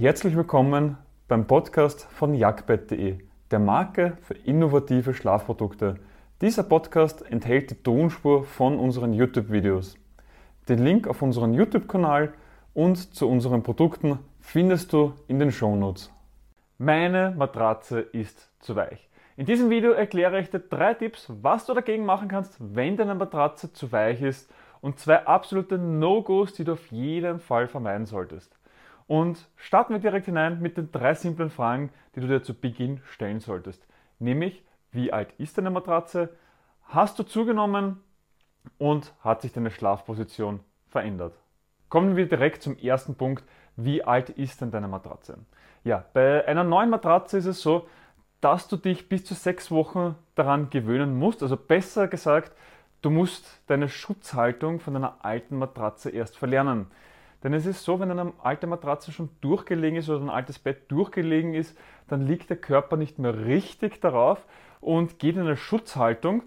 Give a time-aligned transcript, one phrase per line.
[0.00, 0.96] Herzlich willkommen
[1.26, 3.18] beim Podcast von jagdbett.de,
[3.50, 5.96] der Marke für innovative Schlafprodukte.
[6.40, 9.98] Dieser Podcast enthält die Tonspur von unseren YouTube-Videos.
[10.68, 12.32] Den Link auf unseren YouTube-Kanal
[12.74, 16.12] und zu unseren Produkten findest du in den Shownotes.
[16.78, 19.08] Meine Matratze ist zu weich.
[19.36, 23.16] In diesem Video erkläre ich dir drei Tipps, was du dagegen machen kannst, wenn deine
[23.16, 24.48] Matratze zu weich ist
[24.80, 28.57] und zwei absolute No-Gos, die du auf jeden Fall vermeiden solltest.
[29.08, 33.00] Und starten wir direkt hinein mit den drei simplen Fragen, die du dir zu Beginn
[33.06, 33.84] stellen solltest.
[34.20, 36.28] Nämlich, wie alt ist deine Matratze?
[36.84, 38.00] Hast du zugenommen?
[38.76, 41.34] Und hat sich deine Schlafposition verändert?
[41.88, 43.44] Kommen wir direkt zum ersten Punkt.
[43.76, 45.38] Wie alt ist denn deine Matratze?
[45.84, 47.88] Ja, bei einer neuen Matratze ist es so,
[48.42, 51.42] dass du dich bis zu sechs Wochen daran gewöhnen musst.
[51.42, 52.52] Also besser gesagt,
[53.00, 56.88] du musst deine Schutzhaltung von deiner alten Matratze erst verlernen.
[57.42, 60.90] Denn es ist so, wenn eine alte Matratze schon durchgelegen ist oder ein altes Bett
[60.90, 61.76] durchgelegen ist,
[62.08, 64.44] dann liegt der Körper nicht mehr richtig darauf
[64.80, 66.42] und geht in eine Schutzhaltung,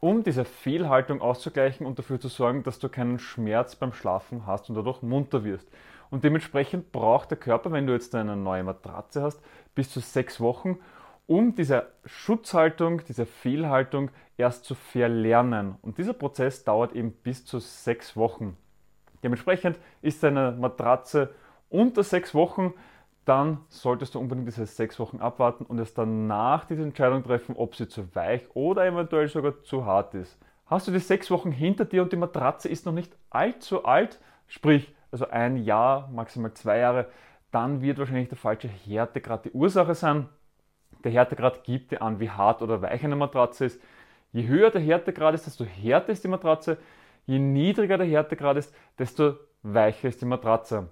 [0.00, 4.68] um diese Fehlhaltung auszugleichen und dafür zu sorgen, dass du keinen Schmerz beim Schlafen hast
[4.68, 5.70] und dadurch munter wirst.
[6.10, 9.40] Und dementsprechend braucht der Körper, wenn du jetzt eine neue Matratze hast,
[9.74, 10.78] bis zu sechs Wochen,
[11.26, 15.76] um diese Schutzhaltung, diese Fehlhaltung erst zu verlernen.
[15.80, 18.58] Und dieser Prozess dauert eben bis zu sechs Wochen.
[19.24, 21.34] Dementsprechend ist deine Matratze
[21.70, 22.74] unter sechs Wochen,
[23.24, 27.74] dann solltest du unbedingt diese sechs Wochen abwarten und erst danach diese Entscheidung treffen, ob
[27.74, 30.38] sie zu weich oder eventuell sogar zu hart ist.
[30.66, 34.20] Hast du die sechs Wochen hinter dir und die Matratze ist noch nicht allzu alt,
[34.46, 37.06] sprich also ein Jahr, maximal zwei Jahre,
[37.50, 40.28] dann wird wahrscheinlich der falsche Härtegrad die Ursache sein.
[41.02, 43.80] Der Härtegrad gibt dir an, wie hart oder weich eine Matratze ist.
[44.32, 46.78] Je höher der Härtegrad ist, desto härter ist die Matratze,
[47.26, 50.90] Je niedriger der Härtegrad ist, desto weicher ist die Matratze.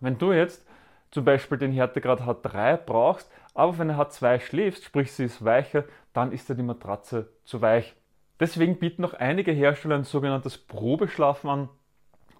[0.00, 0.66] Wenn du jetzt
[1.10, 5.84] zum Beispiel den Härtegrad H3 brauchst, aber wenn er H2 schläfst, sprich sie ist weicher,
[6.12, 7.94] dann ist ja die Matratze zu weich.
[8.40, 11.68] Deswegen bieten auch einige Hersteller ein sogenanntes Probeschlafen an,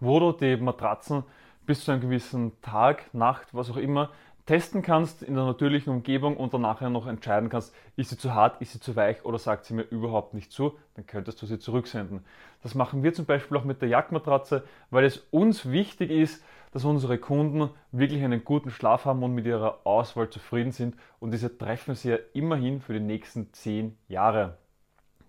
[0.00, 1.24] wo du die Matratzen
[1.66, 4.10] bis zu einem gewissen Tag, Nacht, was auch immer,
[4.48, 8.32] testen kannst in der natürlichen Umgebung und dann nachher noch entscheiden kannst, ist sie zu
[8.32, 11.46] hart, ist sie zu weich oder sagt sie mir überhaupt nicht zu, dann könntest du
[11.46, 12.24] sie zurücksenden.
[12.62, 16.42] Das machen wir zum Beispiel auch mit der Jagdmatratze, weil es uns wichtig ist,
[16.72, 21.32] dass unsere Kunden wirklich einen guten Schlaf haben und mit ihrer Auswahl zufrieden sind und
[21.32, 24.56] diese treffen sie ja immerhin für die nächsten zehn Jahre.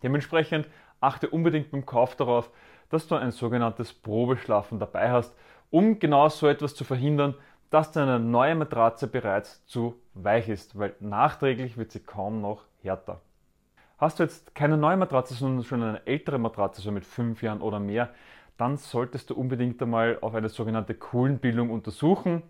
[0.02, 0.66] Dementsprechend
[1.02, 2.52] achte unbedingt beim Kauf darauf,
[2.90, 5.36] dass du ein sogenanntes Probeschlafen dabei hast,
[5.72, 7.36] um genau so etwas zu verhindern,
[7.70, 13.22] dass deine neue Matratze bereits zu weich ist, weil nachträglich wird sie kaum noch härter.
[13.98, 17.62] Hast du jetzt keine neue Matratze, sondern schon eine ältere Matratze, so mit fünf Jahren
[17.62, 18.10] oder mehr,
[18.58, 22.44] dann solltest du unbedingt einmal auf eine sogenannte Kohlenbildung untersuchen.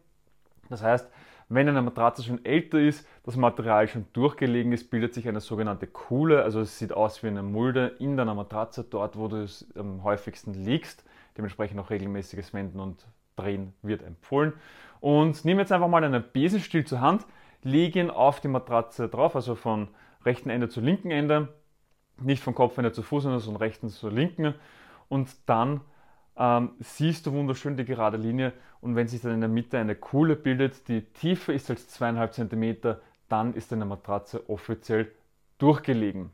[0.70, 1.10] Das heißt,
[1.50, 5.88] wenn eine Matratze schon älter ist, das Material schon durchgelegen ist, bildet sich eine sogenannte
[5.88, 6.44] Kuhle.
[6.44, 10.54] Also es sieht aus wie eine Mulde in deiner Matratze, dort wo du am häufigsten
[10.54, 11.04] liegst.
[11.36, 13.06] Dementsprechend auch regelmäßiges Wenden und
[13.40, 14.54] Drehen wird empfohlen.
[15.00, 17.26] Und nimm jetzt einfach mal einen Besenstiel zur Hand,
[17.64, 19.88] lege ihn auf die Matratze drauf, also von
[20.26, 21.50] rechten Ende zu linken Ende,
[22.22, 24.56] nicht von Kopfende zu Fußende, sondern rechten zu linken.
[25.08, 25.82] Und dann
[26.38, 28.54] ähm, siehst du wunderschön die gerade Linie.
[28.82, 32.34] Und wenn sich dann in der Mitte eine Kuhle bildet, die tiefer ist als zweieinhalb
[32.34, 35.12] Zentimeter, dann ist deine Matratze offiziell
[35.58, 36.32] durchgelegen.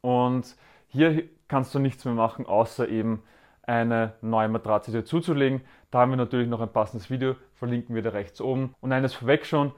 [0.00, 0.56] Und
[0.88, 3.22] hier kannst du nichts mehr machen, außer eben
[3.62, 5.62] eine neue Matratze dir zuzulegen.
[5.90, 8.74] Da haben wir natürlich noch ein passendes Video, verlinken wir da rechts oben.
[8.80, 9.72] Und eines vorweg schon,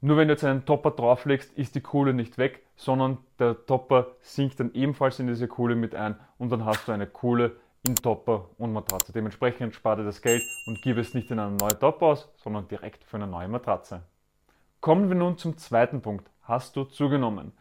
[0.00, 4.08] nur wenn du jetzt einen Topper drauflegst, ist die Kuhle nicht weg, sondern der Topper
[4.20, 7.56] sinkt dann ebenfalls in diese Kuhle mit ein und dann hast du eine Kuhle
[7.86, 9.12] in Topper und Matratze.
[9.12, 12.68] Dementsprechend spare dir das Geld und gib es nicht in einen neuen Topper aus, sondern
[12.68, 14.02] direkt für eine neue Matratze.
[14.80, 16.30] Kommen wir nun zum zweiten Punkt.
[16.42, 17.52] Hast du zugenommen?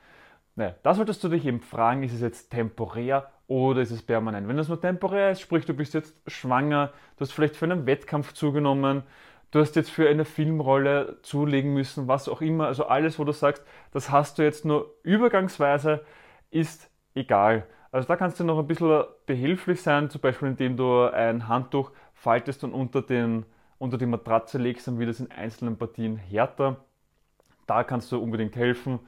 [0.55, 4.47] Naja, da solltest du dich eben fragen, ist es jetzt temporär oder ist es permanent?
[4.47, 7.85] Wenn das nur temporär ist, sprich du bist jetzt schwanger, du hast vielleicht für einen
[7.85, 9.03] Wettkampf zugenommen,
[9.51, 13.31] du hast jetzt für eine Filmrolle zulegen müssen, was auch immer, also alles, wo du
[13.31, 16.03] sagst, das hast du jetzt nur übergangsweise,
[16.49, 17.67] ist egal.
[17.91, 21.91] Also da kannst du noch ein bisschen behilflich sein, zum Beispiel indem du ein Handtuch
[22.15, 23.45] faltest und unter, den,
[23.77, 26.77] unter die Matratze legst, dann wird es in einzelnen Partien härter.
[27.67, 28.99] Da kannst du unbedingt helfen.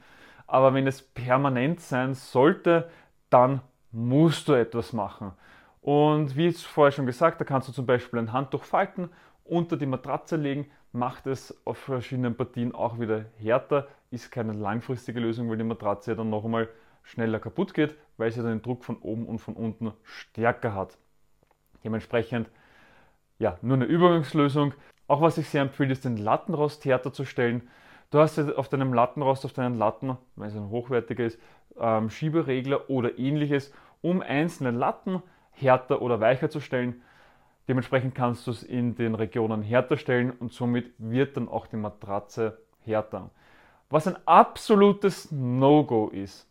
[0.46, 2.88] Aber wenn es permanent sein sollte,
[3.28, 3.60] dann
[3.96, 5.32] musst du etwas machen.
[5.80, 9.08] Und wie vorher schon gesagt, da kannst du zum Beispiel ein Handtuch falten,
[9.44, 15.20] unter die Matratze legen, macht es auf verschiedenen Partien auch wieder härter, ist keine langfristige
[15.20, 16.68] Lösung, weil die Matratze dann noch einmal
[17.04, 20.98] schneller kaputt geht, weil sie dann den Druck von oben und von unten stärker hat.
[21.82, 22.50] Dementsprechend
[23.38, 24.74] ja, nur eine Übergangslösung.
[25.08, 27.68] Auch was ich sehr empfehle, ist den Lattenrost härter zu stellen.
[28.10, 31.38] Du hast auf deinem Lattenrost, auf deinen Latten, wenn es ein hochwertiger ist,
[31.78, 33.72] ähm, Schieberegler oder ähnliches,
[34.02, 35.22] um einzelne Latten
[35.52, 37.02] härter oder weicher zu stellen.
[37.68, 41.76] Dementsprechend kannst du es in den Regionen härter stellen und somit wird dann auch die
[41.76, 43.30] Matratze härter.
[43.90, 46.48] Was ein absolutes No-Go ist,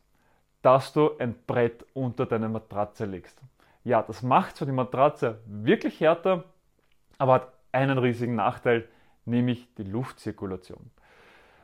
[0.61, 3.39] dass du ein Brett unter deine Matratze legst.
[3.83, 6.45] Ja, das macht zwar die Matratze wirklich härter,
[7.17, 8.87] aber hat einen riesigen Nachteil,
[9.25, 10.91] nämlich die Luftzirkulation.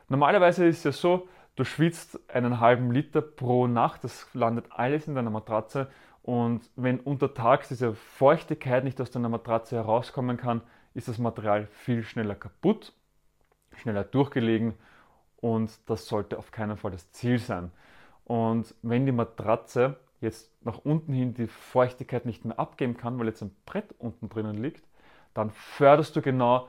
[0.08, 5.06] Normalerweise ist es ja so, du schwitzt einen halben Liter pro Nacht, das landet alles
[5.06, 5.88] in deiner Matratze
[6.22, 10.62] und wenn untertags diese Feuchtigkeit nicht aus deiner Matratze herauskommen kann,
[10.94, 12.92] ist das Material viel schneller kaputt,
[13.76, 14.74] schneller durchgelegen
[15.36, 17.72] und das sollte auf keinen Fall das Ziel sein.
[18.24, 23.26] Und wenn die Matratze jetzt nach unten hin die Feuchtigkeit nicht mehr abgeben kann, weil
[23.26, 24.86] jetzt ein Brett unten drinnen liegt,
[25.34, 26.68] dann förderst du genau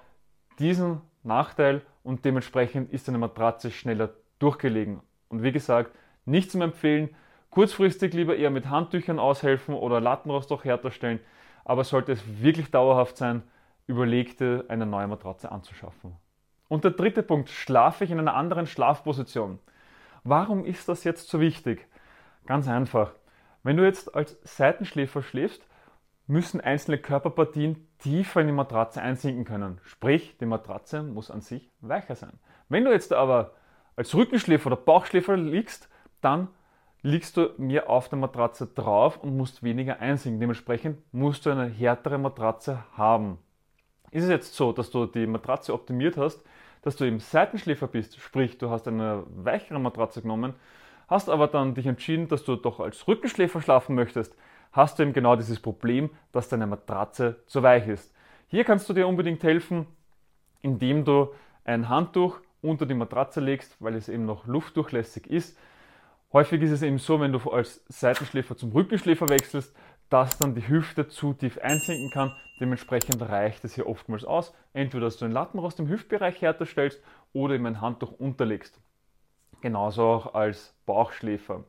[0.58, 4.10] diesen Nachteil und dementsprechend ist deine Matratze schneller
[4.44, 5.02] durchgelegen.
[5.30, 5.92] Und wie gesagt,
[6.26, 7.16] nicht zum Empfehlen,
[7.54, 11.20] Kurzfristig lieber eher mit Handtüchern aushelfen oder Lattenrost auch härter stellen,
[11.64, 13.44] aber sollte es wirklich dauerhaft sein,
[13.86, 16.16] überlegte eine neue Matratze anzuschaffen.
[16.68, 19.60] Und der dritte Punkt, schlafe ich in einer anderen Schlafposition.
[20.24, 21.88] Warum ist das jetzt so wichtig?
[22.48, 23.14] Ganz einfach.
[23.62, 25.62] Wenn du jetzt als Seitenschläfer schläfst,
[26.26, 29.80] müssen einzelne Körperpartien tiefer in die Matratze einsinken können.
[29.84, 32.40] Sprich, die Matratze muss an sich weicher sein.
[32.68, 33.52] Wenn du jetzt aber
[33.96, 35.90] als Rückenschläfer oder Bauchschläfer liegst,
[36.22, 36.48] dann
[37.02, 40.40] liegst du mehr auf der Matratze drauf und musst weniger einsinken.
[40.40, 43.38] Dementsprechend musst du eine härtere Matratze haben.
[44.12, 46.44] Ist es jetzt so, dass du die Matratze optimiert hast,
[46.82, 50.54] dass du im Seitenschläfer bist, sprich du hast eine weichere Matratze genommen,
[51.08, 54.36] hast aber dann dich entschieden, dass du doch als Rückenschläfer schlafen möchtest,
[54.72, 58.14] hast du eben genau dieses Problem, dass deine Matratze zu weich ist.
[58.48, 59.88] Hier kannst du dir unbedingt helfen,
[60.62, 61.30] indem du
[61.66, 65.58] ein Handtuch unter die Matratze legst, weil es eben noch luftdurchlässig ist
[66.34, 69.76] Häufig ist es eben so, wenn du als Seitenschläfer zum Rückenschläfer wechselst,
[70.10, 72.36] dass dann die Hüfte zu tief einsinken kann.
[72.60, 77.04] Dementsprechend reicht es hier oftmals aus, entweder dass du einen Lattenrost im Hüftbereich härter stellst
[77.34, 78.82] oder eben ein Handtuch unterlegst.
[79.62, 81.66] Genauso auch als Bauchschläfer.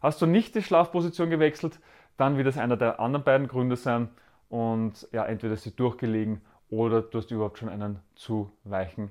[0.00, 1.78] Hast du nicht die Schlafposition gewechselt,
[2.16, 4.08] dann wird es einer der anderen beiden Gründe sein
[4.48, 6.40] und ja, entweder ist sie durchgelegen
[6.70, 9.10] oder du hast überhaupt schon einen zu weichen